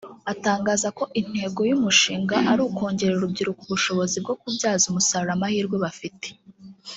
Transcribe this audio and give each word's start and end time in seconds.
Atangaza 0.31 0.87
ko 0.97 1.03
intego 1.21 1.59
y’umushinga 1.69 2.35
ari 2.51 2.61
ukongerera 2.69 3.17
urubyiruko 3.19 3.61
ubushobozi 3.63 4.17
bwo 4.23 4.33
kubyaza 4.41 4.85
umusaruro 4.91 5.31
amahirwe 5.37 5.77
bafite 5.85 6.27